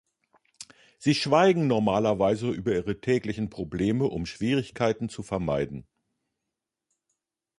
Sie 0.97 1.13
schweigen 1.13 1.67
normalerweise 1.67 2.49
über 2.49 2.73
ihre 2.73 3.01
täglichen 3.01 3.51
Probleme, 3.51 4.05
um 4.05 4.25
Schwierigkeiten 4.25 5.09
zu 5.09 5.21
vermeiden. 5.21 5.85